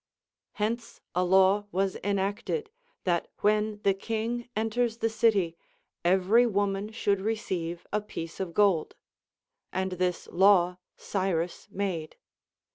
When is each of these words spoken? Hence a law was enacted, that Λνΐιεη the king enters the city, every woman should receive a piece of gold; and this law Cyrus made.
Hence 0.53 0.99
a 1.13 1.23
law 1.23 1.67
was 1.71 1.95
enacted, 2.03 2.71
that 3.03 3.27
Λνΐιεη 3.37 3.83
the 3.83 3.93
king 3.93 4.49
enters 4.55 4.97
the 4.97 5.09
city, 5.11 5.55
every 6.03 6.47
woman 6.47 6.91
should 6.91 7.21
receive 7.21 7.85
a 7.93 8.01
piece 8.01 8.39
of 8.39 8.55
gold; 8.55 8.95
and 9.71 9.91
this 9.91 10.27
law 10.31 10.77
Cyrus 10.97 11.67
made. 11.69 12.15